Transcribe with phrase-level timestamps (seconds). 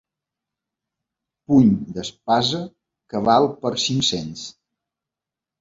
[1.51, 2.63] Puny d'espasa
[3.13, 4.49] que val per cinc-cents.